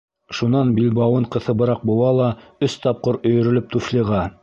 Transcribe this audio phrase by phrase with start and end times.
[0.37, 2.33] Шунан билбауын ҡыҫыбыраҡ быуа ла,
[2.69, 4.29] өс тапҡыр өйөрөлөп, туфлиға: